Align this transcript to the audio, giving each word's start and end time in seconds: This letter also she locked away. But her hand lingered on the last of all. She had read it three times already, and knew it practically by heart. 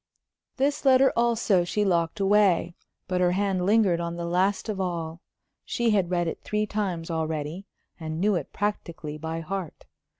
This 0.57 0.83
letter 0.83 1.13
also 1.15 1.63
she 1.63 1.85
locked 1.85 2.19
away. 2.19 2.73
But 3.07 3.21
her 3.21 3.33
hand 3.33 3.67
lingered 3.67 3.99
on 3.99 4.15
the 4.15 4.25
last 4.25 4.67
of 4.67 4.81
all. 4.81 5.21
She 5.63 5.91
had 5.91 6.09
read 6.09 6.27
it 6.27 6.41
three 6.43 6.65
times 6.65 7.11
already, 7.11 7.67
and 7.99 8.19
knew 8.19 8.33
it 8.33 8.51
practically 8.51 9.19
by 9.19 9.41
heart. 9.41 9.85